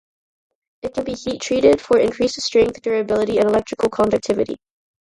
It 0.81 0.95
can 0.95 1.03
be 1.03 1.13
heat-treated 1.13 1.79
for 1.79 1.99
increased 1.99 2.41
strength, 2.41 2.81
durability, 2.81 3.37
and 3.37 3.47
electrical 3.47 3.89
conductivity. 3.89 4.57